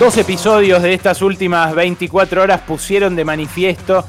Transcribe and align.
Dos 0.00 0.16
episodios 0.16 0.82
de 0.82 0.94
estas 0.94 1.20
últimas 1.20 1.74
24 1.74 2.40
horas 2.40 2.62
pusieron 2.62 3.14
de 3.16 3.26
manifiesto 3.26 4.02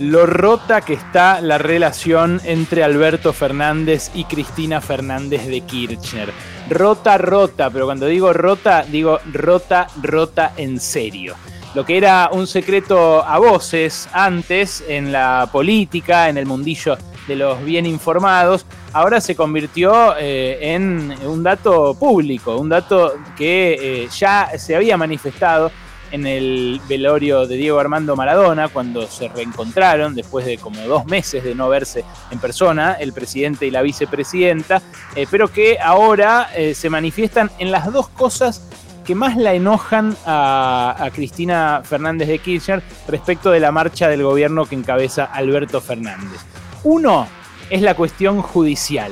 lo 0.00 0.26
rota 0.26 0.80
que 0.80 0.94
está 0.94 1.40
la 1.40 1.56
relación 1.56 2.40
entre 2.44 2.82
Alberto 2.82 3.32
Fernández 3.32 4.10
y 4.12 4.24
Cristina 4.24 4.80
Fernández 4.80 5.46
de 5.46 5.60
Kirchner. 5.60 6.32
Rota, 6.68 7.16
rota, 7.16 7.70
pero 7.70 7.84
cuando 7.84 8.06
digo 8.06 8.32
rota, 8.32 8.84
digo 8.90 9.20
rota, 9.32 9.86
rota 10.02 10.52
en 10.56 10.80
serio. 10.80 11.36
Lo 11.76 11.86
que 11.86 11.96
era 11.96 12.28
un 12.32 12.48
secreto 12.48 13.22
a 13.24 13.38
voces 13.38 14.08
antes 14.12 14.82
en 14.88 15.12
la 15.12 15.48
política, 15.52 16.28
en 16.28 16.38
el 16.38 16.46
mundillo 16.46 16.98
de 17.26 17.36
los 17.36 17.62
bien 17.64 17.86
informados, 17.86 18.66
ahora 18.92 19.20
se 19.20 19.34
convirtió 19.34 20.16
eh, 20.18 20.74
en 20.74 21.14
un 21.24 21.42
dato 21.42 21.94
público, 21.94 22.56
un 22.56 22.68
dato 22.68 23.14
que 23.36 24.04
eh, 24.04 24.08
ya 24.16 24.50
se 24.56 24.76
había 24.76 24.96
manifestado 24.96 25.70
en 26.12 26.24
el 26.24 26.80
velorio 26.88 27.48
de 27.48 27.56
Diego 27.56 27.80
Armando 27.80 28.14
Maradona, 28.14 28.68
cuando 28.68 29.08
se 29.08 29.28
reencontraron 29.28 30.14
después 30.14 30.46
de 30.46 30.56
como 30.56 30.80
dos 30.82 31.04
meses 31.06 31.42
de 31.42 31.54
no 31.54 31.68
verse 31.68 32.04
en 32.30 32.38
persona, 32.38 32.92
el 32.92 33.12
presidente 33.12 33.66
y 33.66 33.72
la 33.72 33.82
vicepresidenta, 33.82 34.80
eh, 35.16 35.26
pero 35.28 35.48
que 35.48 35.78
ahora 35.80 36.48
se 36.74 36.90
manifiestan 36.90 37.50
en 37.58 37.72
las 37.72 37.92
dos 37.92 38.08
cosas 38.08 38.68
que 39.04 39.14
más 39.14 39.36
la 39.36 39.54
enojan 39.54 40.16
a, 40.24 40.96
a, 40.98 41.10
Cristina 41.10 41.82
Fernández 41.84 42.28
de 42.28 42.38
Kirchner 42.40 42.82
respecto 43.06 43.50
de 43.50 43.60
la 43.60 43.70
marcha 43.70 44.08
del 44.08 44.24
gobierno 44.24 44.66
que 44.66 44.74
encabeza 44.74 45.24
Alberto 45.24 45.80
Fernández. 45.80 46.40
Uno 46.88 47.26
es 47.68 47.82
la 47.82 47.94
cuestión 47.94 48.42
judicial. 48.42 49.10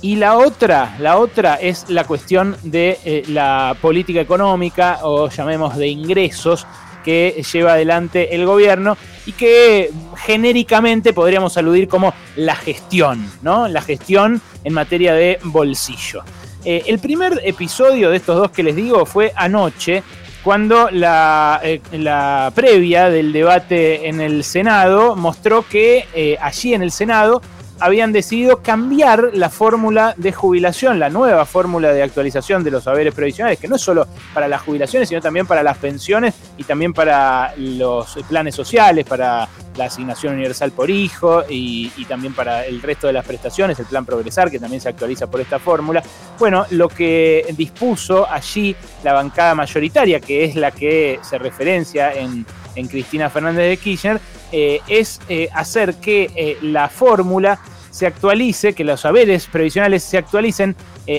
Y 0.00 0.14
la 0.14 0.38
otra, 0.38 0.94
la 1.00 1.18
otra 1.18 1.56
es 1.56 1.90
la 1.90 2.04
cuestión 2.04 2.56
de 2.62 3.00
eh, 3.04 3.24
la 3.26 3.76
política 3.82 4.20
económica 4.20 5.00
o 5.02 5.28
llamemos 5.28 5.76
de 5.76 5.88
ingresos 5.88 6.68
que 7.04 7.42
lleva 7.52 7.72
adelante 7.72 8.36
el 8.36 8.46
gobierno 8.46 8.96
y 9.26 9.32
que 9.32 9.90
genéricamente 10.18 11.12
podríamos 11.12 11.56
aludir 11.56 11.88
como 11.88 12.14
la 12.36 12.54
gestión, 12.54 13.28
¿no? 13.42 13.66
La 13.66 13.82
gestión 13.82 14.40
en 14.62 14.72
materia 14.72 15.12
de 15.12 15.40
bolsillo. 15.42 16.22
Eh, 16.64 16.84
el 16.86 17.00
primer 17.00 17.40
episodio 17.42 18.10
de 18.10 18.18
estos 18.18 18.36
dos 18.36 18.52
que 18.52 18.62
les 18.62 18.76
digo 18.76 19.04
fue 19.04 19.32
anoche, 19.34 20.04
cuando 20.42 20.90
la, 20.90 21.60
eh, 21.62 21.80
la, 21.92 22.52
previa 22.54 23.10
del 23.10 23.32
debate 23.32 24.08
en 24.08 24.20
el 24.20 24.44
Senado 24.44 25.16
mostró 25.16 25.66
que 25.66 26.06
eh, 26.14 26.38
allí 26.40 26.74
en 26.74 26.82
el 26.82 26.90
Senado 26.90 27.42
habían 27.80 28.12
decidido 28.12 28.62
cambiar 28.62 29.30
la 29.32 29.50
fórmula 29.50 30.14
de 30.16 30.32
jubilación, 30.32 30.98
la 30.98 31.08
nueva 31.08 31.46
fórmula 31.46 31.92
de 31.92 32.02
actualización 32.02 32.62
de 32.62 32.70
los 32.70 32.84
saberes 32.84 33.14
previsionales, 33.14 33.58
que 33.58 33.68
no 33.68 33.76
es 33.76 33.82
solo 33.82 34.06
para 34.34 34.48
las 34.48 34.62
jubilaciones, 34.62 35.08
sino 35.08 35.20
también 35.20 35.46
para 35.46 35.62
las 35.62 35.78
pensiones 35.78 36.34
y 36.56 36.64
también 36.64 36.92
para 36.92 37.54
los 37.56 38.18
planes 38.28 38.54
sociales, 38.54 39.04
para 39.04 39.48
la 39.76 39.86
asignación 39.86 40.34
universal 40.34 40.72
por 40.72 40.90
hijo 40.90 41.42
y, 41.48 41.90
también 42.08 42.34
para 42.34 42.66
el 42.66 42.82
resto 42.82 43.06
de 43.06 43.12
las 43.12 43.24
prestaciones, 43.24 43.78
el 43.78 43.86
plan 43.86 44.04
Progresar, 44.04 44.50
que 44.50 44.58
también 44.58 44.80
se 44.80 44.88
actualiza 44.88 45.28
por 45.28 45.40
esta 45.40 45.58
fórmula. 45.58 46.02
Bueno, 46.38 46.66
lo 46.70 46.88
que 46.88 47.46
dispuso 47.56 48.28
allí 48.30 48.74
la 49.04 49.12
bancada 49.12 49.54
mayoritaria, 49.54 50.20
que 50.20 50.44
es 50.44 50.56
la 50.56 50.70
que 50.70 51.18
se 51.22 51.38
referencia 51.38 52.12
en, 52.12 52.44
Cristina 52.88 53.28
Fernández 53.28 53.68
de 53.68 53.76
Kirchner, 53.76 54.20
eh, 54.52 54.80
es 54.88 55.20
eh, 55.28 55.48
hacer 55.54 55.94
que 55.96 56.30
eh, 56.34 56.58
la 56.62 56.88
fórmula 56.88 57.60
se 57.90 58.06
actualice, 58.06 58.72
que 58.72 58.84
los 58.84 59.00
saberes 59.00 59.46
previsionales 59.46 60.02
se 60.04 60.18
actualicen, 60.18 60.76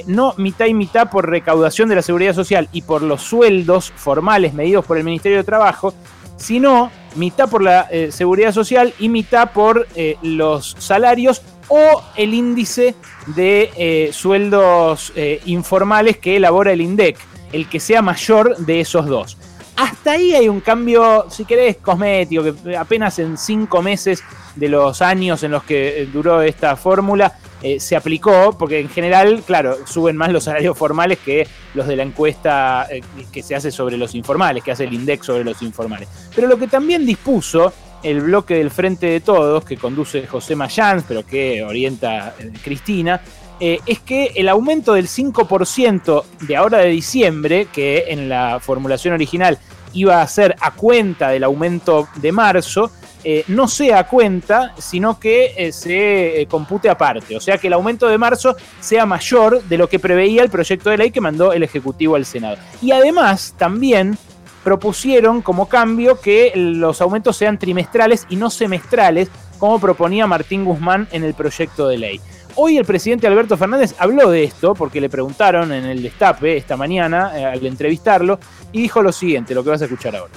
no 0.08 0.34
mitad 0.38 0.68
y 0.68 0.74
mitad 0.74 1.10
por 1.10 1.30
recaudación 1.30 1.90
de 1.90 1.96
la 1.96 2.02
seguridad 2.02 2.34
social 2.34 2.70
y 2.72 2.84
por 2.84 3.02
los 3.02 3.22
sueldos 3.22 3.92
formales 3.94 4.54
medidos 4.54 4.86
por 4.86 4.98
el 4.98 5.04
Ministerio 5.04 5.40
de 5.40 5.44
Trabajo, 5.44 5.94
sino 6.38 6.90
mitad 7.16 7.50
por 7.50 7.62
la 7.62 7.90
seguridad 8.10 8.54
social 8.54 8.94
y 9.00 9.10
mitad 9.10 9.52
por 9.52 9.86
los 10.22 10.78
salarios 10.80 11.42
o 11.68 12.02
el 12.16 12.34
índice 12.34 12.96
de 13.36 14.10
sueldos 14.14 15.12
informales 15.46 16.18
que 16.20 16.38
elabora 16.38 16.72
el 16.72 16.80
INDEC, 16.80 17.18
el 17.52 17.68
que 17.68 17.82
sea 17.82 18.02
mayor 18.02 18.56
de 18.60 18.80
esos 18.80 19.08
dos. 19.08 19.38
Hasta 19.82 20.12
ahí 20.12 20.36
hay 20.36 20.48
un 20.48 20.60
cambio, 20.60 21.26
si 21.32 21.44
querés, 21.44 21.78
cosmético, 21.78 22.44
que 22.44 22.78
apenas 22.78 23.18
en 23.18 23.36
cinco 23.36 23.82
meses 23.82 24.24
de 24.56 24.70
los 24.70 25.02
años 25.02 25.42
en 25.42 25.50
los 25.50 25.64
que 25.64 26.08
duró 26.14 26.44
esta 26.44 26.76
fórmula 26.76 27.34
eh, 27.64 27.80
se 27.80 27.96
aplicó, 27.96 28.56
porque 28.60 28.80
en 28.80 28.90
general, 28.90 29.42
claro, 29.44 29.88
suben 29.88 30.16
más 30.18 30.32
los 30.32 30.44
salarios 30.44 30.78
formales 30.78 31.18
que 31.18 31.48
los 31.74 31.88
de 31.88 31.96
la 31.96 32.04
encuesta 32.04 32.86
eh, 32.92 33.02
que 33.32 33.42
se 33.42 33.56
hace 33.56 33.72
sobre 33.72 33.98
los 33.98 34.14
informales, 34.14 34.64
que 34.64 34.72
hace 34.72 34.84
el 34.84 34.94
INDEX 34.94 35.26
sobre 35.26 35.44
los 35.44 35.60
informales. 35.64 36.08
Pero 36.36 36.48
lo 36.48 36.60
que 36.60 36.68
también 36.68 37.04
dispuso 37.04 37.74
el 38.04 38.22
bloque 38.22 38.56
del 38.56 38.70
Frente 38.70 39.08
de 39.08 39.20
Todos, 39.20 39.66
que 39.66 39.78
conduce 39.78 40.28
José 40.28 40.56
Mayans, 40.56 41.06
pero 41.08 41.26
que 41.26 41.64
orienta 41.64 42.36
eh, 42.38 42.52
Cristina, 42.64 43.20
es 43.62 44.00
que 44.00 44.32
el 44.36 44.50
aumento 44.50 44.94
del 44.94 45.08
5% 45.08 46.24
de 46.42 46.56
ahora 46.56 46.80
de 46.80 46.90
diciembre, 46.90 47.68
que 47.72 48.06
en 48.08 48.28
la 48.28 48.60
formulación 48.60 49.14
original 49.14 49.60
iba 49.94 50.22
a 50.22 50.28
ser 50.28 50.56
a 50.60 50.72
cuenta 50.72 51.30
del 51.30 51.44
aumento 51.44 52.08
de 52.16 52.32
marzo, 52.32 52.92
eh, 53.24 53.44
no 53.48 53.68
sea 53.68 54.08
cuenta, 54.08 54.74
sino 54.80 55.20
que 55.20 55.54
eh, 55.56 55.72
se 55.72 56.42
eh, 56.42 56.48
compute 56.48 56.90
aparte. 56.90 57.36
O 57.36 57.40
sea 57.40 57.58
que 57.58 57.68
el 57.68 57.74
aumento 57.74 58.08
de 58.08 58.18
marzo 58.18 58.56
sea 58.80 59.06
mayor 59.06 59.64
de 59.64 59.78
lo 59.78 59.88
que 59.88 60.00
preveía 60.00 60.42
el 60.42 60.50
proyecto 60.50 60.90
de 60.90 60.98
ley 60.98 61.12
que 61.12 61.22
mandó 61.22 61.54
el 61.54 61.62
Ejecutivo 61.62 62.16
al 62.16 62.26
Senado. 62.26 62.58
Y 62.82 62.92
además 62.92 63.54
también 63.58 64.18
propusieron 64.64 65.42
como 65.42 65.70
cambio 65.70 66.20
que 66.20 66.52
los 66.56 67.02
aumentos 67.02 67.38
sean 67.38 67.60
trimestrales 67.60 68.26
y 68.30 68.36
no 68.38 68.50
semestrales, 68.50 69.30
como 69.60 69.80
proponía 69.80 70.26
Martín 70.26 70.66
Guzmán 70.66 71.08
en 71.12 71.24
el 71.24 71.36
proyecto 71.36 71.88
de 71.88 71.98
ley. 72.00 72.22
Hoy 72.56 72.78
el 72.78 72.86
presidente 72.86 73.28
Alberto 73.28 73.58
Fernández 73.58 73.96
habló 74.00 74.30
de 74.30 74.44
esto 74.44 74.74
porque 74.74 75.00
le 75.02 75.10
preguntaron 75.10 75.72
en 75.72 75.86
el 75.86 76.04
destape 76.04 76.58
esta 76.58 76.76
mañana 76.76 77.32
al 77.52 77.66
entrevistarlo 77.66 78.40
y 78.72 78.82
dijo 78.82 79.02
lo 79.02 79.12
siguiente, 79.12 79.56
lo 79.56 79.64
que 79.64 79.70
vas 79.70 79.82
a 79.82 79.86
escuchar 79.86 80.16
ahora. 80.16 80.34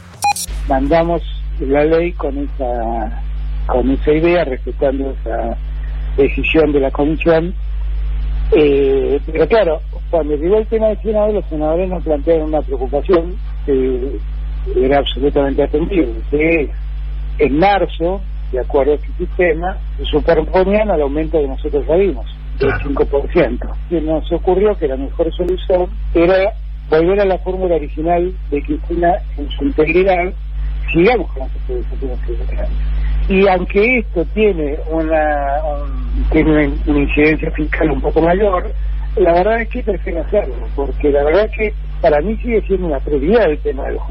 Mandamos 0.69 1.23
la 1.61 1.85
ley 1.85 2.13
con 2.13 2.39
esa 2.39 3.23
con 3.67 3.91
esa 3.91 4.13
idea, 4.13 4.45
respetando 4.45 5.11
esa 5.11 5.57
decisión 6.17 6.73
de 6.73 6.81
la 6.81 6.91
comisión. 6.91 7.55
Eh, 8.53 9.19
pero 9.27 9.49
claro, 9.49 9.81
cuando 10.11 10.37
llegó 10.37 10.59
el 10.59 10.67
tema 10.67 10.89
del 10.89 11.03
Senado, 11.03 11.33
los 11.33 11.45
senadores 11.47 11.89
nos 11.89 12.05
plantearon 12.05 12.49
una 12.49 12.63
preocupación 12.63 13.37
que 13.65 14.19
era 14.77 14.99
absolutamente 14.99 15.63
atendible, 15.63 16.15
que 16.31 16.71
en 17.39 17.59
marzo, 17.59 18.21
de 18.55 18.61
acuerdo 18.61 18.93
a 18.93 18.95
este 18.97 19.13
sistema, 19.19 19.79
se 19.99 20.05
superponían 20.07 20.91
al 20.91 21.03
aumento 21.03 21.41
que 21.41 21.49
nosotros 21.49 21.85
sabíamos, 21.87 22.27
del 22.59 22.71
5%. 22.73 23.77
Y 23.91 23.95
nos 24.01 24.33
ocurrió 24.33 24.77
que 24.77 24.89
la 24.89 24.97
mejor 24.97 25.33
solución 25.35 25.91
era 26.15 26.53
volver 26.89 27.21
a 27.21 27.25
la 27.25 27.39
fórmula 27.39 27.77
original 27.77 28.33
de 28.51 28.63
Cristina 28.63 29.15
en 29.37 29.49
su 29.51 29.65
integridad 29.65 30.33
sigamos 30.93 31.31
con 31.33 31.41
las 31.41 31.51
actualizaciones 31.57 32.21
tributarias. 32.21 32.71
Y 33.29 33.49
aunque 33.49 33.99
esto 33.99 34.25
tiene 34.35 34.77
una, 34.91 35.61
tiene 36.31 36.51
una 36.87 36.99
incidencia 36.99 37.51
fiscal 37.53 37.91
un 37.91 38.01
poco 38.01 38.21
mayor, 38.21 38.71
la 39.17 39.33
verdad 39.33 39.63
es 39.63 39.69
que 39.69 39.83
prefiero 39.83 40.21
hacerlo, 40.21 40.55
porque 40.77 41.11
la 41.11 41.25
verdad 41.25 41.47
es 41.47 41.57
que 41.57 41.75
para 42.01 42.21
mí 42.21 42.37
sigue 42.37 42.61
siendo 42.63 42.87
una 42.89 43.01
prioridad 43.01 43.51
el 43.51 43.59
tema 43.59 43.85
de 43.85 43.93
los 43.95 44.03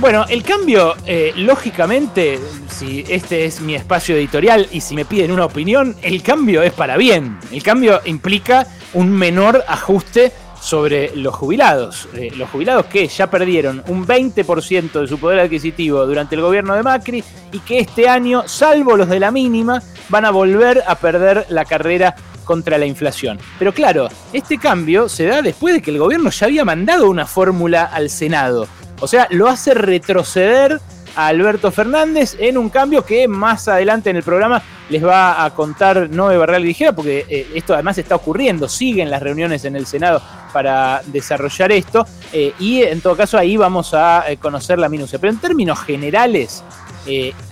Bueno, 0.00 0.26
el 0.28 0.42
cambio, 0.42 0.94
eh, 1.06 1.32
lógicamente, 1.36 2.38
si 2.68 3.04
este 3.08 3.44
es 3.44 3.60
mi 3.60 3.74
espacio 3.76 4.16
editorial 4.16 4.68
y 4.72 4.80
si 4.80 4.94
me 4.94 5.04
piden 5.04 5.30
una 5.30 5.44
opinión, 5.44 5.96
el 6.02 6.22
cambio 6.22 6.62
es 6.62 6.72
para 6.72 6.96
bien. 6.96 7.38
El 7.52 7.62
cambio 7.62 8.00
implica 8.04 8.66
un 8.92 9.10
menor 9.10 9.64
ajuste 9.68 10.32
sobre 10.60 11.14
los 11.14 11.34
jubilados. 11.34 12.08
Eh, 12.14 12.32
los 12.36 12.50
jubilados 12.50 12.86
que 12.86 13.06
ya 13.06 13.30
perdieron 13.30 13.84
un 13.86 14.06
20% 14.06 15.00
de 15.00 15.06
su 15.06 15.18
poder 15.18 15.38
adquisitivo 15.38 16.04
durante 16.06 16.34
el 16.34 16.40
gobierno 16.40 16.74
de 16.74 16.82
Macri 16.82 17.22
y 17.52 17.60
que 17.60 17.78
este 17.78 18.08
año, 18.08 18.42
salvo 18.46 18.96
los 18.96 19.08
de 19.08 19.20
la 19.20 19.30
mínima, 19.30 19.80
van 20.08 20.24
a 20.24 20.30
volver 20.30 20.82
a 20.86 20.96
perder 20.96 21.46
la 21.50 21.64
carrera 21.64 22.16
contra 22.44 22.78
la 22.78 22.86
inflación. 22.86 23.38
Pero 23.58 23.72
claro, 23.72 24.08
este 24.32 24.58
cambio 24.58 25.08
se 25.08 25.26
da 25.26 25.40
después 25.40 25.74
de 25.74 25.82
que 25.82 25.92
el 25.92 25.98
gobierno 25.98 26.30
ya 26.30 26.46
había 26.46 26.64
mandado 26.64 27.08
una 27.08 27.26
fórmula 27.26 27.84
al 27.84 28.10
Senado. 28.10 28.66
O 29.00 29.06
sea, 29.06 29.26
lo 29.30 29.48
hace 29.48 29.74
retroceder 29.74 30.80
a 31.16 31.26
Alberto 31.28 31.70
Fernández 31.70 32.36
en 32.38 32.58
un 32.58 32.70
cambio 32.70 33.04
que 33.04 33.28
más 33.28 33.68
adelante 33.68 34.10
en 34.10 34.16
el 34.16 34.22
programa 34.22 34.62
les 34.88 35.04
va 35.04 35.44
a 35.44 35.50
contar 35.50 36.10
Noé 36.10 36.36
Barreal 36.36 36.62
Vigera, 36.62 36.92
porque 36.92 37.24
eh, 37.28 37.48
esto 37.54 37.74
además 37.74 37.96
está 37.98 38.16
ocurriendo, 38.16 38.68
siguen 38.68 39.10
las 39.10 39.22
reuniones 39.22 39.64
en 39.64 39.76
el 39.76 39.86
Senado 39.86 40.20
para 40.52 41.02
desarrollar 41.06 41.72
esto, 41.72 42.06
eh, 42.32 42.52
y 42.58 42.82
en 42.82 43.00
todo 43.00 43.16
caso 43.16 43.38
ahí 43.38 43.56
vamos 43.56 43.94
a 43.94 44.30
eh, 44.30 44.36
conocer 44.36 44.78
la 44.78 44.88
minucia. 44.88 45.18
Pero 45.18 45.32
en 45.32 45.38
términos 45.38 45.80
generales, 45.80 46.62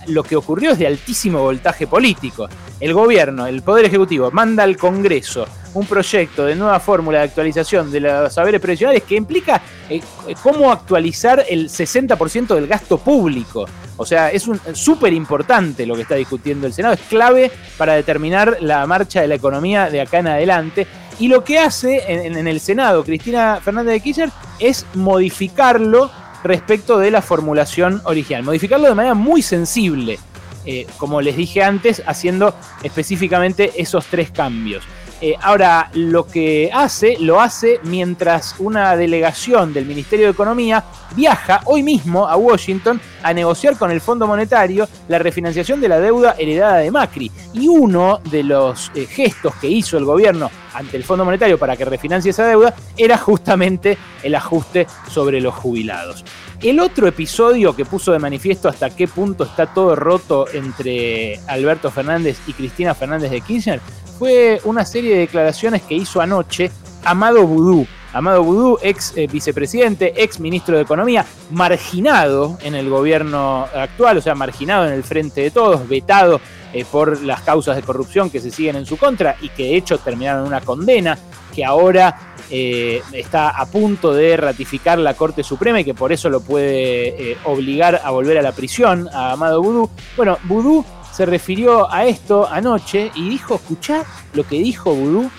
lo 0.07 0.23
que 0.23 0.35
ocurrió 0.35 0.71
es 0.71 0.79
de 0.79 0.87
altísimo 0.87 1.39
voltaje 1.39 1.87
político. 1.87 2.47
El 2.79 2.93
gobierno, 2.93 3.45
el 3.47 3.61
Poder 3.61 3.85
Ejecutivo, 3.85 4.31
manda 4.31 4.63
al 4.63 4.77
Congreso 4.77 5.45
un 5.73 5.85
proyecto 5.85 6.45
de 6.45 6.55
nueva 6.55 6.79
fórmula 6.79 7.19
de 7.19 7.25
actualización 7.25 7.91
de 7.91 7.99
los 7.99 8.33
saberes 8.33 8.61
previsionales 8.61 9.03
que 9.03 9.15
implica 9.15 9.61
eh, 9.89 10.01
cómo 10.41 10.71
actualizar 10.71 11.43
el 11.49 11.69
60% 11.69 12.55
del 12.55 12.67
gasto 12.67 12.97
público. 12.97 13.65
O 13.97 14.05
sea, 14.05 14.29
es 14.29 14.49
súper 14.73 15.13
importante 15.13 15.85
lo 15.85 15.95
que 15.95 16.01
está 16.01 16.15
discutiendo 16.15 16.67
el 16.67 16.73
Senado, 16.73 16.95
es 16.95 17.01
clave 17.01 17.51
para 17.77 17.93
determinar 17.93 18.57
la 18.59 18.85
marcha 18.87 19.21
de 19.21 19.27
la 19.27 19.35
economía 19.35 19.89
de 19.89 20.01
acá 20.01 20.19
en 20.19 20.27
adelante. 20.27 20.87
Y 21.19 21.27
lo 21.27 21.43
que 21.43 21.59
hace 21.59 22.01
en, 22.07 22.47
el 22.47 22.59
Senado 22.59 23.03
Cristina 23.03 23.59
Fernández 23.63 23.93
de 23.93 23.99
Kirchner 23.99 24.29
es 24.59 24.85
modificarlo 24.95 26.09
respecto 26.43 26.97
de 26.97 27.11
la 27.11 27.21
formulación 27.21 28.01
original, 28.05 28.43
modificarlo 28.43 28.87
de 28.87 28.95
manera 28.95 29.13
muy 29.15 29.41
sensible. 29.41 30.19
Eh, 30.65 30.87
como 30.97 31.21
les 31.21 31.35
dije 31.35 31.61
antes, 31.61 32.01
haciendo 32.05 32.55
específicamente 32.83 33.73
esos 33.81 34.05
tres 34.05 34.31
cambios. 34.31 34.83
Eh, 35.25 35.37
ahora, 35.39 35.89
lo 35.93 36.27
que 36.27 36.69
hace, 36.73 37.15
lo 37.17 37.39
hace 37.39 37.79
mientras 37.83 38.55
una 38.59 38.97
delegación 38.97 39.71
del 39.73 39.85
Ministerio 39.85 40.25
de 40.25 40.33
Economía 40.33 40.83
viaja 41.15 41.61
hoy 41.63 41.81
mismo 41.81 42.27
a 42.27 42.35
Washington 42.35 42.99
a 43.21 43.31
negociar 43.31 43.77
con 43.77 43.89
el 43.89 44.01
Fondo 44.01 44.27
Monetario 44.27 44.85
la 45.07 45.19
refinanciación 45.19 45.79
de 45.79 45.87
la 45.87 46.01
deuda 46.01 46.35
heredada 46.37 46.79
de 46.79 46.91
Macri. 46.91 47.31
Y 47.53 47.69
uno 47.69 48.19
de 48.29 48.43
los 48.43 48.91
eh, 48.95 49.05
gestos 49.05 49.55
que 49.61 49.69
hizo 49.69 49.97
el 49.97 50.03
gobierno 50.03 50.51
ante 50.73 50.97
el 50.97 51.05
Fondo 51.05 51.23
Monetario 51.23 51.57
para 51.57 51.77
que 51.77 51.85
refinancie 51.85 52.31
esa 52.31 52.45
deuda 52.45 52.75
era 52.97 53.17
justamente 53.17 53.97
el 54.23 54.35
ajuste 54.35 54.87
sobre 55.09 55.39
los 55.39 55.53
jubilados. 55.53 56.25
El 56.61 56.81
otro 56.81 57.07
episodio 57.07 57.73
que 57.75 57.85
puso 57.85 58.11
de 58.11 58.19
manifiesto 58.19 58.67
hasta 58.67 58.89
qué 58.89 59.07
punto 59.07 59.45
está 59.45 59.67
todo 59.67 59.95
roto 59.95 60.47
entre 60.51 61.39
Alberto 61.47 61.91
Fernández 61.91 62.39
y 62.45 62.51
Cristina 62.51 62.93
Fernández 62.93 63.31
de 63.31 63.39
Kirchner 63.39 63.79
fue 64.23 64.61
una 64.63 64.85
serie 64.85 65.15
de 65.15 65.19
declaraciones 65.19 65.81
que 65.81 65.95
hizo 65.95 66.21
anoche 66.21 66.71
Amado 67.03 67.45
Boudou. 67.45 67.85
Amado 68.13 68.41
Boudou, 68.41 68.79
ex 68.81 69.11
eh, 69.17 69.27
vicepresidente, 69.27 70.13
ex 70.15 70.39
ministro 70.39 70.77
de 70.77 70.83
Economía, 70.83 71.25
marginado 71.51 72.57
en 72.63 72.73
el 72.73 72.89
gobierno 72.89 73.67
actual, 73.75 74.19
o 74.19 74.21
sea, 74.21 74.33
marginado 74.33 74.87
en 74.87 74.93
el 74.93 75.03
frente 75.03 75.41
de 75.41 75.51
todos, 75.51 75.89
vetado 75.89 76.39
eh, 76.71 76.85
por 76.89 77.21
las 77.21 77.41
causas 77.41 77.75
de 77.75 77.81
corrupción 77.81 78.29
que 78.29 78.39
se 78.39 78.49
siguen 78.49 78.77
en 78.77 78.85
su 78.85 78.95
contra 78.95 79.35
y 79.41 79.49
que 79.49 79.63
de 79.63 79.75
hecho 79.75 79.97
terminaron 79.97 80.43
en 80.43 80.47
una 80.47 80.61
condena 80.61 81.17
que 81.53 81.65
ahora 81.65 82.35
eh, 82.49 83.01
está 83.11 83.49
a 83.49 83.65
punto 83.65 84.13
de 84.13 84.37
ratificar 84.37 84.99
la 84.99 85.15
Corte 85.15 85.43
Suprema 85.43 85.81
y 85.81 85.83
que 85.83 85.93
por 85.93 86.13
eso 86.13 86.29
lo 86.29 86.39
puede 86.39 87.37
obligar 87.43 87.99
a 88.01 88.09
volver 88.11 88.37
a 88.37 88.41
la 88.41 88.53
prisión 88.53 89.09
a 89.11 89.33
Amado 89.33 89.61
Boudou. 89.61 89.89
Bueno, 90.15 90.37
Boudou 90.45 90.85
se 91.15 91.25
refirió 91.25 91.91
a 91.91 92.07
esto 92.07 92.47
anoche 92.49 93.11
y 93.15 93.29
dijo, 93.29 93.55
escuchá 93.55 94.03
lo 94.33 94.47
que 94.47 94.59
dijo 94.59 94.95
Vudú 94.95 95.29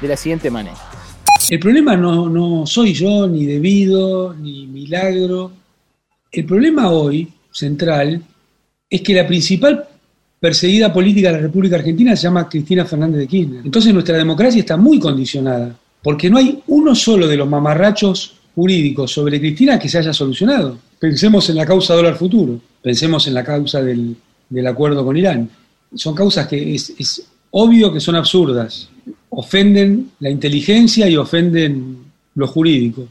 de 0.00 0.08
la 0.08 0.16
siguiente 0.16 0.50
manera. 0.50 0.76
El 1.50 1.58
problema 1.58 1.96
no, 1.96 2.28
no 2.28 2.66
soy 2.66 2.92
yo, 2.92 3.26
ni 3.26 3.44
Debido, 3.44 4.34
ni 4.34 4.66
Milagro. 4.66 5.50
El 6.30 6.44
problema 6.44 6.90
hoy, 6.90 7.28
central, 7.50 8.22
es 8.88 9.00
que 9.02 9.14
la 9.14 9.26
principal 9.26 9.86
perseguida 10.38 10.92
política 10.92 11.28
de 11.28 11.34
la 11.34 11.42
República 11.42 11.76
Argentina 11.76 12.14
se 12.14 12.24
llama 12.24 12.48
Cristina 12.48 12.84
Fernández 12.84 13.20
de 13.20 13.26
Kirchner. 13.26 13.62
Entonces 13.64 13.92
nuestra 13.92 14.16
democracia 14.16 14.60
está 14.60 14.76
muy 14.76 14.98
condicionada, 14.98 15.76
porque 16.02 16.30
no 16.30 16.38
hay 16.38 16.62
uno 16.68 16.94
solo 16.94 17.26
de 17.26 17.36
los 17.36 17.48
mamarrachos 17.48 18.36
jurídicos 18.54 19.10
sobre 19.10 19.40
Cristina 19.40 19.78
que 19.78 19.88
se 19.88 19.98
haya 19.98 20.12
solucionado. 20.12 20.78
Pensemos 20.98 21.48
en 21.50 21.56
la 21.56 21.66
causa 21.66 21.94
dólar 21.94 22.16
futuro, 22.16 22.60
pensemos 22.82 23.26
en 23.26 23.34
la 23.34 23.44
causa 23.44 23.82
del 23.82 24.16
del 24.48 24.66
acuerdo 24.66 25.04
con 25.04 25.16
Irán. 25.16 25.48
Son 25.94 26.14
causas 26.14 26.46
que 26.46 26.74
es, 26.74 27.26
obvio 27.50 27.92
que 27.92 28.00
son 28.00 28.16
absurdas, 28.16 28.88
ofenden 29.30 30.10
la 30.20 30.30
inteligencia 30.30 31.08
y 31.08 31.16
ofenden 31.16 32.04
lo 32.34 32.46
jurídico. 32.46 33.08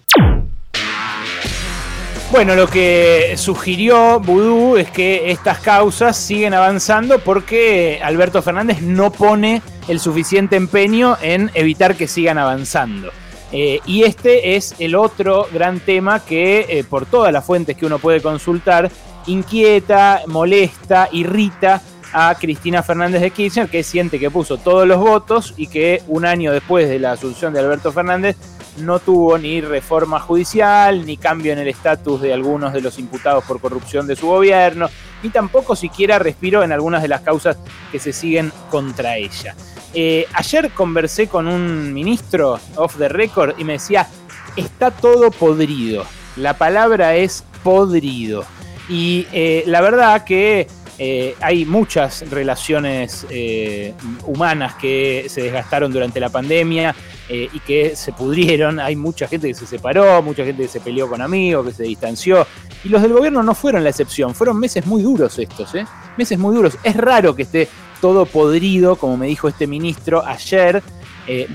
Bueno, 2.32 2.56
lo 2.56 2.68
que 2.68 3.36
sugirió 3.38 4.20
Vudú 4.20 4.78
es 4.78 4.90
que 4.90 5.32
estas 5.32 5.60
causas 5.60 6.18
siguen 6.18 6.54
avanzando 6.54 7.20
porque 7.20 8.02
Alberto 8.04 8.42
Fernández 8.42 8.82
no 8.82 9.12
pone 9.12 9.62
el 9.88 10.00
suficiente 10.00 10.56
empeño 10.56 11.18
en 11.22 11.52
evitar 11.54 11.96
que 11.96 12.08
sigan 12.08 12.38
avanzando. 12.38 13.12
Eh, 13.52 13.80
y 13.86 14.04
este 14.04 14.56
es 14.56 14.76
el 14.80 14.96
otro 14.96 15.48
gran 15.54 15.80
tema 15.80 16.20
que, 16.26 16.66
eh, 16.68 16.84
por 16.84 17.06
todas 17.06 17.32
las 17.32 17.46
fuentes 17.46 17.78
que 17.78 17.86
uno 17.86 18.00
puede 18.00 18.22
consultar, 18.22 18.92
inquieta, 19.27 20.22
molesta, 20.27 21.10
irrita 21.12 21.81
a 22.13 22.36
Cristina 22.36 22.81
Fernández 22.81 23.22
de 23.22 23.31
Kirchner, 23.31 23.69
que 23.69 23.83
siente 23.83 24.19
que 24.19 24.31
puso 24.31 24.57
todos 24.57 24.88
los 24.88 25.00
votos 25.00 25.54
y 25.57 25.68
que 25.68 26.01
un 26.07 26.25
año 26.25 26.54
después 26.54 26.88
de 26.88 27.00
la 27.00 27.12
asunción 27.12 27.54
de 27.54 27.60
Alberto 27.60 27.92
Fernández 27.92 28.38
no 28.77 29.00
tuvo 29.00 29.38
ni 29.38 29.62
reforma 29.62 30.19
judicial, 30.19 31.06
ni 31.06 31.18
cambio 31.18 31.54
en 31.54 31.60
el 31.60 31.68
estatus 31.68 32.22
de 32.22 32.33
algunos 32.33 32.74
de 32.74 32.81
los 32.81 33.00
imputados 33.00 33.44
por 33.45 33.60
corrupción 33.60 34.07
de 34.07 34.16
su 34.16 34.27
gobierno, 34.27 34.89
ni 35.24 35.30
tampoco 35.30 35.75
siquiera 35.75 36.19
respiro 36.19 36.63
en 36.63 36.72
algunas 36.72 37.01
de 37.01 37.07
las 37.07 37.22
causas 37.22 37.57
que 37.92 38.00
se 38.00 38.13
siguen 38.13 38.51
contra 38.69 39.18
ella. 39.18 39.56
Eh, 39.94 40.27
ayer 40.33 40.72
conversé 40.72 41.27
con 41.27 41.48
un 41.48 41.94
ministro 41.94 42.60
off 42.75 42.98
the 42.98 43.07
record 43.07 43.57
y 43.57 43.63
me 43.63 43.74
decía, 43.74 44.07
está 44.56 44.92
todo 44.92 45.31
podrido. 45.31 46.06
La 46.36 46.57
palabra 46.57 47.16
es 47.16 47.45
podrido. 47.63 48.45
Y 48.88 49.28
eh, 49.32 49.64
la 49.66 49.82
verdad 49.82 50.24
que 50.24 50.68
eh, 50.98 51.36
hay 51.42 51.66
muchas 51.66 52.30
relaciones 52.30 53.26
eh, 53.30 53.94
humanas 54.26 54.76
que 54.76 55.26
se 55.28 55.44
desgastaron 55.44 55.92
durante 55.92 56.20
la 56.20 56.30
pandemia 56.30 56.96
y 57.28 57.60
que 57.62 57.96
se 57.96 58.14
pudrieron. 58.14 58.80
Hay 58.80 58.96
mucha 58.96 59.28
gente 59.28 59.48
que 59.48 59.56
se 59.56 59.66
separó, 59.66 60.22
mucha 60.22 60.46
gente 60.46 60.62
que 60.62 60.68
se 60.68 60.80
peleó 60.80 61.10
con 61.10 61.22
amigos, 61.24 61.66
que 61.66 61.74
se 61.74 61.84
distanció. 61.84 62.46
Y 62.84 62.90
los 62.90 63.02
del 63.02 63.14
gobierno 63.14 63.42
no 63.42 63.56
fueron 63.56 63.84
la 63.84 63.90
excepción. 63.90 64.36
Fueron 64.36 64.60
meses 64.60 64.86
muy 64.86 65.02
duros 65.02 65.40
estos. 65.40 65.72
Meses 66.18 66.38
muy 66.38 66.56
duros. 66.56 66.78
Es 66.84 66.96
raro 66.96 67.36
que 67.36 67.42
esté 67.42 67.68
todo 68.00 68.28
podrido, 68.28 68.96
como 68.96 69.18
me 69.18 69.26
dijo 69.26 69.48
este 69.48 69.66
ministro 69.66 70.24
ayer, 70.24 70.84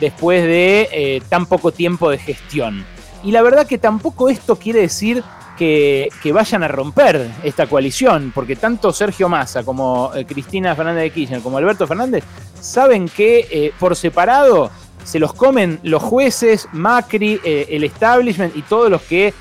después 0.01 0.43
de 0.43 1.23
tan 1.29 1.47
poco 1.47 1.71
tiempo 1.71 2.11
de 2.11 2.19
gestión. 2.19 2.85
Y 3.23 3.31
la 3.31 3.43
verdad 3.43 3.65
que 3.65 3.79
tampoco 3.79 4.29
esto 4.29 4.57
quiere 4.57 4.81
decir 4.81 5.23
que, 5.61 6.33
vayan 6.33 6.63
a 6.63 6.69
romper 6.69 7.31
esta 7.45 7.67
coalición, 7.67 8.33
porque 8.35 8.57
tanto 8.57 8.95
Sergio 8.95 9.29
Massa 9.29 9.63
como 9.63 10.11
eh, 10.15 10.25
Cristina 10.25 10.75
Fernández 10.75 11.03
de 11.03 11.11
Kirchner 11.11 11.43
como 11.43 11.59
Alberto 11.59 11.87
Fernández 11.87 12.25
saben 12.59 13.07
que 13.07 13.47
eh, 13.51 13.73
por 13.79 13.95
separado 13.95 14.71
se 15.05 15.19
los 15.19 15.35
comen 15.35 15.79
los 15.83 16.03
jueces, 16.03 16.67
Macri, 16.73 17.41
eh, 17.45 17.67
el 17.71 17.85
establishment 17.85 18.57
y 18.57 18.63
todos 18.63 18.91
los 18.91 19.03
que 19.03 19.35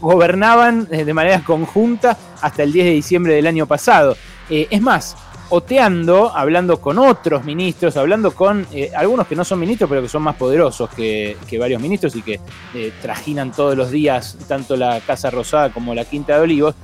gobernaban 0.00 0.84
de 0.84 1.12
manera 1.12 1.42
conjunta 1.42 2.16
hasta 2.40 2.62
el 2.62 2.72
10 2.72 2.86
de 2.86 2.92
diciembre 2.92 3.34
del 3.34 3.48
año 3.48 3.66
pasado. 3.66 4.16
es 4.48 4.80
más, 4.80 5.16
oteando, 5.50 6.30
hablando 6.34 6.80
con 6.80 6.98
otros 6.98 7.44
ministros, 7.44 7.96
hablando 7.96 8.32
con 8.32 8.66
eh, 8.72 8.90
algunos 8.94 9.26
que 9.26 9.36
no 9.36 9.44
son 9.44 9.60
ministros, 9.60 9.88
pero 9.88 10.02
que 10.02 10.08
son 10.08 10.22
más 10.22 10.36
poderosos 10.36 10.90
que, 10.90 11.36
varios 11.58 11.80
ministros 11.80 12.14
y 12.16 12.22
que 12.22 12.40
eh, 12.74 12.92
trajinan 13.00 13.52
todos 13.52 13.76
los 13.76 13.90
días 13.90 14.36
tanto 14.46 14.76
la 14.76 15.00
Casa 15.00 15.30
Rosada 15.30 15.70
como 15.70 15.94
la 15.94 16.04
Quinta 16.04 16.36
de 16.36 16.42
Olivos. 16.42 16.74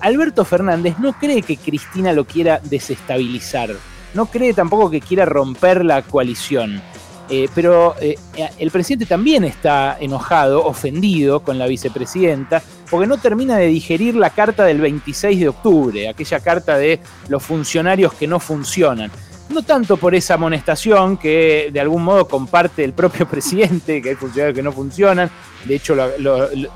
Alberto 0.00 0.44
Fernández 0.44 0.98
no 0.98 1.14
cree 1.14 1.42
que 1.42 1.56
Cristina 1.56 2.12
lo 2.12 2.24
quiera 2.24 2.60
desestabilizar, 2.62 3.70
no 4.12 4.26
cree 4.26 4.52
tampoco 4.52 4.90
que 4.90 5.00
quiera 5.00 5.24
romper 5.24 5.84
la 5.84 6.02
coalición. 6.02 6.82
Eh, 7.30 7.48
pero 7.54 7.94
eh, 8.00 8.16
el 8.58 8.70
presidente 8.70 9.06
también 9.06 9.44
está 9.44 9.96
enojado, 9.98 10.64
ofendido 10.64 11.40
con 11.40 11.58
la 11.58 11.66
vicepresidenta, 11.66 12.62
porque 12.90 13.06
no 13.06 13.16
termina 13.16 13.56
de 13.56 13.68
digerir 13.68 14.14
la 14.14 14.30
carta 14.30 14.64
del 14.64 14.80
26 14.80 15.40
de 15.40 15.48
octubre, 15.48 16.08
aquella 16.08 16.40
carta 16.40 16.76
de 16.76 17.00
los 17.28 17.42
funcionarios 17.42 18.12
que 18.12 18.26
no 18.26 18.40
funcionan. 18.40 19.10
No 19.48 19.62
tanto 19.62 19.96
por 19.96 20.14
esa 20.14 20.34
amonestación 20.34 21.16
que 21.16 21.70
de 21.72 21.80
algún 21.80 22.04
modo 22.04 22.28
comparte 22.28 22.84
el 22.84 22.92
propio 22.92 23.26
presidente, 23.30 24.02
que 24.02 24.10
hay 24.10 24.16
funcionarios 24.16 24.54
que 24.54 24.62
no 24.62 24.72
funcionan. 24.72 25.30
De 25.64 25.76
hecho, 25.76 25.96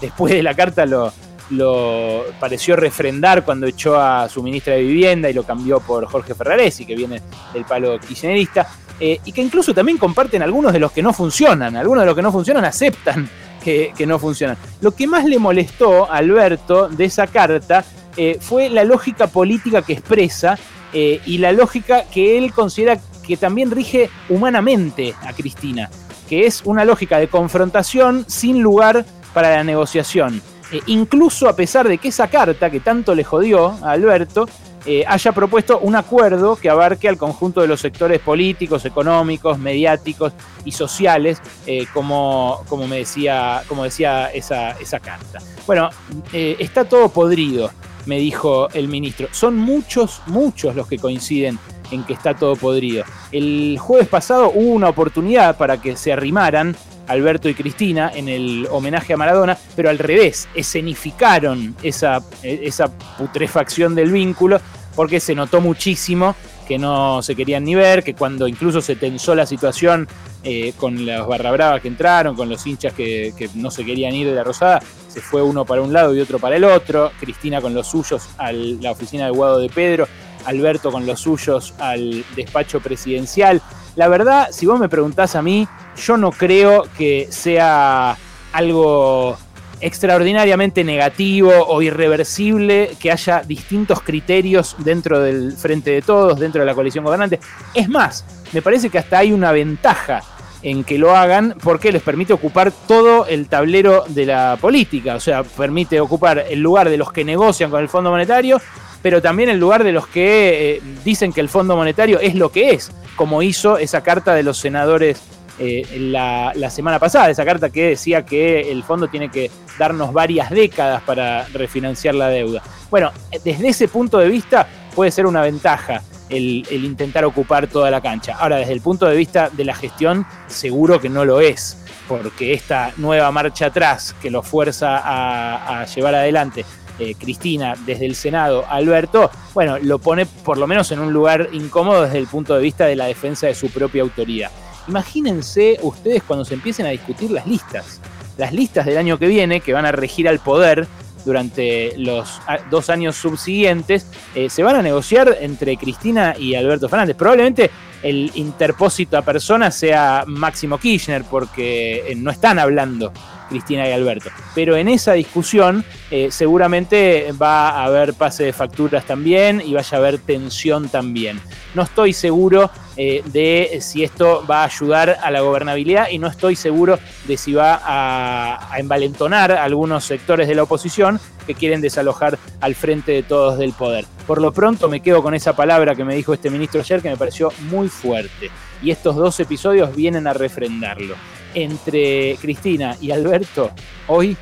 después 0.01 0.33
de 0.33 0.43
la 0.43 0.55
carta 0.55 0.87
lo, 0.87 1.13
lo 1.51 2.25
pareció 2.41 2.75
refrendar 2.75 3.45
cuando 3.45 3.67
echó 3.67 4.01
a 4.01 4.29
su 4.31 4.43
ministra 4.43 4.75
de 4.75 4.83
Vivienda 4.83 5.29
y 5.29 5.35
lo 5.35 5.43
cambió 5.43 5.81
por 5.81 6.07
Jorge 6.07 6.35
Ferraresi, 6.35 6.87
que 6.87 6.97
viene 6.97 7.21
del 7.53 7.65
palo 7.67 7.99
kirchnerista 8.01 8.67
eh, 9.01 9.21
y 9.25 9.33
que 9.33 9.43
incluso 9.43 9.73
también 9.73 9.99
comparten 9.99 10.43
algunos 10.43 10.73
de 10.73 10.81
los 10.81 10.93
que 10.93 11.03
no 11.03 11.13
funcionan. 11.13 11.77
Algunos 11.77 12.03
de 12.03 12.07
los 12.07 12.17
que 12.17 12.23
no 12.23 12.33
funcionan 12.33 12.65
aceptan 12.65 13.29
que, 13.65 13.93
no 14.07 14.19
funcionan. 14.19 14.57
Lo 14.81 14.93
que 14.93 15.07
más 15.07 15.25
le 15.25 15.39
molestó 15.39 16.11
a 16.11 16.17
Alberto 16.17 16.89
de 16.89 17.05
esa 17.05 17.27
carta 17.27 17.85
eh, 18.17 18.39
fue 18.41 18.71
la 18.71 18.85
lógica 18.85 19.27
política 19.27 19.83
que 19.83 19.93
expresa 19.93 20.59
eh, 20.93 21.21
y 21.27 21.39
la 21.39 21.53
lógica 21.53 22.05
que 22.05 22.39
él 22.39 22.53
considera 22.53 22.99
que 23.27 23.37
también 23.37 23.71
rige 23.71 24.09
humanamente 24.31 25.15
a 25.23 25.35
Cristina, 25.35 25.91
que 26.29 26.47
es 26.47 26.63
una 26.65 26.85
lógica 26.87 27.19
de 27.19 27.29
confrontación 27.29 28.25
sin 28.27 28.63
lugar 28.63 29.05
para 29.35 29.51
la 29.51 29.65
negociación. 29.65 30.41
incluso 30.87 31.49
a 31.49 31.55
pesar 31.55 31.87
de 31.89 31.99
que 31.99 32.09
esa 32.09 32.29
carta 32.29 32.71
que 32.71 32.81
tanto 32.81 33.15
le 33.15 33.25
jodió 33.25 33.79
a 33.83 33.93
Alberto 33.93 34.49
eh, 34.87 35.05
haya 35.07 35.33
propuesto 35.33 35.79
un 35.81 35.97
acuerdo 35.97 36.57
que 36.57 36.71
abarque 36.71 37.09
al 37.09 37.19
conjunto 37.19 37.61
de 37.61 37.69
los 37.69 37.81
sectores 37.81 38.21
políticos, 38.21 38.85
económicos, 38.85 39.59
mediáticos 39.59 40.33
y 40.65 40.73
sociales, 40.73 41.41
eh, 41.67 41.87
como, 41.93 42.63
como, 42.69 42.87
me 42.87 42.99
decía, 42.99 43.63
como 43.69 43.85
decía 43.85 44.27
esa, 44.27 44.73
esa 44.73 45.01
carta. 45.01 45.41
Bueno, 45.67 45.91
eh, 46.33 46.57
está 46.59 46.85
todo 46.85 47.09
podrido, 47.09 47.71
me 48.07 48.19
dijo 48.19 48.69
el 48.73 48.89
ministro. 48.89 49.29
Son 49.33 49.57
muchos, 49.57 50.23
muchos 50.27 50.75
los 50.75 50.87
que 50.87 50.99
coinciden 50.99 51.59
en 51.91 52.05
que 52.05 52.13
está 52.13 52.35
todo 52.35 52.57
podrido. 52.57 53.05
El 53.33 53.77
jueves 53.79 54.09
pasado 54.09 54.51
hubo 54.55 54.73
una 54.73 54.89
oportunidad 54.89 55.57
para 55.57 55.81
que 55.81 55.97
se 55.97 56.13
arrimaran 56.13 56.77
Alberto 57.09 57.49
y 57.49 57.55
Cristina 57.55 58.11
en 58.15 58.29
el 58.29 58.69
homenaje 58.71 59.15
a 59.15 59.17
Maradona, 59.17 59.59
pero 59.75 59.91
al 59.91 59.99
revés, 59.99 60.49
escenificaron 60.55 61.75
esa, 61.83 62.23
esa 62.43 62.89
putrefacción 63.19 63.95
del 63.95 64.13
vínculo 64.13 64.61
porque 64.95 65.21
se 65.21 65.35
notó 65.35 65.61
muchísimo 65.61 66.35
que 66.69 66.79
no 66.79 67.23
se 67.23 67.35
querían 67.35 67.65
ni 67.65 67.75
ver, 67.75 68.05
que 68.05 68.15
cuando 68.15 68.47
incluso 68.47 68.83
se 68.83 68.95
tensó 68.95 69.35
la 69.35 69.47
situación 69.47 70.07
eh, 70.45 70.75
con 70.77 71.07
los 71.07 71.27
barra 71.27 71.81
que 71.81 71.89
entraron, 71.89 72.37
con 72.37 72.51
los 72.51 72.67
hinchas 72.67 72.93
que, 72.93 73.33
no 73.55 73.71
se 73.71 73.87
querían 73.87 74.15
ir 74.15 74.29
de 74.29 74.35
la 74.35 74.45
Rosada, 74.45 74.83
se 75.09 75.23
fue 75.23 75.41
uno 75.41 75.65
para 75.65 75.81
un 75.81 75.95
lado 75.95 76.15
y 76.15 76.21
otro 76.21 76.39
para 76.39 76.57
el 76.57 76.65
otro, 76.65 77.11
Cristina 77.19 77.63
con 77.63 77.73
los 77.73 77.87
suyos 77.87 78.29
a 78.37 78.53
la 78.53 78.91
oficina 78.91 79.25
de 79.25 79.31
Guado 79.31 79.59
de 79.61 79.71
Pedro, 79.71 80.07
Alberto 80.45 80.93
con 80.93 81.07
los 81.07 81.21
suyos 81.21 81.73
al 81.79 82.23
despacho 82.37 82.81
presidencial. 82.81 83.63
La 83.97 84.09
verdad, 84.09 84.49
si 84.53 84.67
vos 84.67 84.79
me 84.79 84.91
preguntás 84.91 85.37
a 85.37 85.43
mí, 85.43 85.67
yo 85.99 86.17
no 86.17 86.31
creo 86.31 86.87
que 86.97 87.29
sea 87.31 88.17
algo 88.53 89.37
extraordinariamente 89.81 90.83
negativo 90.85 91.53
o 91.69 91.83
irreversible 91.83 92.91
que 93.01 93.13
haya 93.13 93.43
distintos 93.43 94.01
criterios 94.01 94.77
dentro 94.79 95.21
del 95.21 95.53
frente 95.53 95.91
de 95.91 96.03
todos, 96.03 96.39
dentro 96.39 96.61
de 96.61 96.67
la 96.67 96.75
coalición 96.75 97.05
gobernante. 97.05 97.39
Es 97.75 97.89
más, 97.89 98.25
me 98.53 98.63
parece 98.63 98.91
que 98.91 98.99
hasta 98.99 99.19
hay 99.19 99.33
una 99.33 99.53
ventaja 99.53 100.23
en 100.63 100.83
que 100.83 100.99
lo 100.99 101.15
hagan 101.17 101.55
porque 101.63 101.93
les 101.93 102.03
permite 102.03 102.33
ocupar 102.33 102.73
todo 102.73 103.27
el 103.27 103.49
tablero 103.49 104.05
de 104.09 104.27
la 104.27 104.59
política, 104.61 105.15
o 105.15 105.21
sea, 105.21 105.45
permite 105.45 106.01
ocupar 106.01 106.45
el 106.49 106.61
lugar 106.61 106.91
de 106.91 106.97
los 106.97 107.13
que 107.13 107.25
negocian 107.25 107.71
con 107.71 107.81
el 107.81 107.89
Fondo 107.89 108.11
Monetario, 108.11 108.61
pero 109.01 109.23
también 109.23 109.49
el 109.49 109.61
lugar 109.61 109.85
de 109.85 109.93
los 109.93 110.09
que 110.09 110.77
eh, 110.77 110.83
dicen 111.05 111.33
que 111.33 111.41
el 111.41 111.49
Fondo 111.49 111.77
Monetario 111.77 112.19
es 112.19 112.35
lo 112.35 112.51
que 112.51 112.71
es, 112.71 112.91
como 113.15 113.43
hizo 113.43 113.79
esa 113.79 114.03
carta 114.03 114.35
de 114.35 114.43
los 114.43 114.59
senadores 114.59 115.21
eh, 115.59 115.85
la, 115.99 116.71
semana 116.71 116.99
pasada, 116.99 117.31
esa 117.31 117.45
carta 117.45 117.71
que 117.71 117.91
decía 117.91 118.25
que 118.25 118.71
el 118.71 118.85
fondo 118.85 119.09
tiene 119.09 119.31
que 119.31 119.51
darnos 119.79 120.13
varias 120.13 120.51
décadas 120.51 121.03
para 121.03 121.47
refinanciar 121.49 122.15
la 122.15 122.29
deuda. 122.29 122.63
Bueno, 122.91 123.11
desde 123.45 123.69
ese 123.69 123.89
punto 123.89 124.19
de 124.19 124.29
vista 124.29 124.67
puede 124.95 125.11
ser 125.11 125.27
una 125.27 125.43
ventaja 125.43 126.03
el, 126.29 126.67
intentar 126.71 127.25
ocupar 127.25 127.67
toda 127.67 127.91
la 127.91 128.01
cancha. 128.01 128.37
Ahora, 128.39 128.57
desde 128.57 128.73
el 128.73 128.81
punto 128.81 129.07
de 129.07 129.17
vista 129.17 129.51
de 129.51 129.65
la 129.65 129.75
gestión, 129.75 130.27
seguro 130.47 131.01
que 131.01 131.09
no 131.09 131.25
lo 131.25 131.41
es, 131.41 131.85
porque 132.07 132.53
esta 132.53 132.93
nueva 132.97 133.31
marcha 133.33 133.67
atrás 133.67 134.15
que 134.21 134.31
lo 134.31 134.43
fuerza 134.43 135.01
a, 135.05 135.85
llevar 135.87 136.15
adelante 136.15 136.65
eh, 136.99 137.15
Cristina 137.15 137.75
desde 137.85 138.07
el 138.07 138.15
Senado, 138.15 138.65
Alberto, 138.69 139.31
bueno, 139.55 139.79
lo 139.79 139.99
pone 139.99 140.27
por 140.27 140.59
lo 140.59 140.67
menos 140.67 140.91
en 140.93 141.01
un 141.01 141.13
lugar 141.13 141.49
incómodo 141.53 142.03
desde 142.03 142.19
el 142.19 142.27
punto 142.27 142.55
de 142.55 142.63
vista 142.63 142.87
de 142.87 142.97
la 142.97 143.07
defensa 143.07 143.47
de 143.47 143.55
su 143.55 143.71
propia 143.71 144.03
autoridad. 144.03 144.51
Imagínense 144.89 145.79
ustedes 145.83 146.23
cuando 146.23 146.45
se 146.45 146.55
empiecen 146.55 146.87
a 146.87 146.91
discutir 146.91 147.31
las 147.31 147.47
listas. 147.47 148.01
Las 148.37 148.53
listas 148.53 148.87
del 148.87 148.99
año 148.99 149.19
que 149.19 149.27
viene, 149.27 149.61
que 149.61 149.73
van 149.73 149.85
a 149.85 149.93
regir 149.93 150.29
al 150.29 150.39
poder 150.39 150.87
durante 151.25 151.93
los 151.99 152.41
dos 152.71 152.89
años 152.89 153.17
subsiguientes, 153.17 154.07
eh, 154.35 154.49
se 154.49 154.63
van 154.63 154.77
a 154.77 154.83
negociar 154.83 155.37
entre 155.41 155.77
Cristina 155.77 156.35
y 156.39 156.55
Alberto 156.55 156.89
Fernández. 156.89 157.17
Probablemente 157.17 157.71
el 158.03 158.31
interpósito 158.35 159.19
a 159.19 159.23
persona 159.23 159.71
sea 159.71 160.25
Máximo 160.27 160.79
Kirchner, 160.79 161.25
porque 161.25 162.11
eh, 162.11 162.15
no 162.15 162.31
están 162.31 162.59
hablando 162.59 163.13
Cristina 163.49 163.89
y 163.89 163.93
Alberto. 163.93 164.31
Pero 164.55 164.77
en 164.77 164.89
esa 164.89 165.15
discusión 165.15 165.85
eh, 166.11 166.29
seguramente 166.31 167.33
va 167.33 167.71
a 167.71 167.85
haber 167.85 168.15
pase 168.15 168.45
de 168.45 168.53
facturas 168.53 169.05
también 169.05 169.63
y 169.65 169.75
vaya 169.75 169.97
a 169.97 170.01
haber 170.01 170.19
tensión 170.19 170.89
también. 170.89 171.41
No 171.75 171.83
estoy 171.83 172.13
seguro 172.13 172.71
eh, 172.99 173.23
de 173.27 173.79
si 173.81 174.03
esto 174.03 174.45
va 174.45 174.63
a 174.63 174.65
ayudar 174.67 175.19
a 175.23 175.31
la 175.31 175.41
gobernabilidad 175.41 176.11
y 176.11 176.19
no 176.19 176.27
estoy 176.27 176.57
seguro 176.57 176.99
de 177.27 177.37
si 177.37 177.55
va 177.55 177.81
a, 177.83 178.75
a 178.75 178.79
envalentonar 178.81 179.53
a 179.53 179.63
algunos 179.63 180.05
sectores 180.05 180.49
de 180.49 180.57
la 180.57 180.65
oposición 180.65 181.21
que 181.47 181.55
quieren 181.55 181.81
desalojar 181.81 182.39
al 182.61 182.75
frente 182.75 183.13
de 183.13 183.23
todos 183.23 183.57
del 183.57 183.73
poder. 183.73 184.05
Por 184.27 184.43
lo 184.43 184.53
pronto 184.53 184.89
me 184.89 185.01
quedo 185.01 185.23
con 185.23 185.35
esa 185.35 185.55
palabra 185.55 185.95
que 185.95 186.05
me 186.05 186.17
dijo 186.17 186.35
este 186.35 186.51
ministro 186.51 186.81
ayer 186.81 187.01
que 187.01 187.09
me 187.09 187.17
pareció 187.17 187.53
muy 187.71 187.89
fuerte. 187.89 188.51
Y 188.83 188.91
estos 188.91 189.17
dos 189.17 189.41
episodios 189.41 189.95
vienen 189.95 190.27
a 190.27 190.33
refrendarlo 190.33 191.15
entre 191.55 192.37
Cristina 192.41 192.97
y 193.01 193.11
Alberto, 193.11 193.71
hoy 194.07 194.37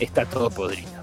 está 0.00 0.26
todo 0.26 0.50
podrido. 0.50 0.97